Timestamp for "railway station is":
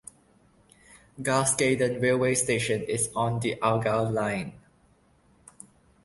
2.01-3.11